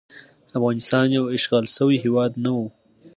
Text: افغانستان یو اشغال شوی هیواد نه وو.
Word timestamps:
افغانستان 0.57 1.05
یو 1.17 1.25
اشغال 1.37 1.65
شوی 1.75 1.97
هیواد 2.05 2.31
نه 2.43 2.51
وو. 2.55 2.65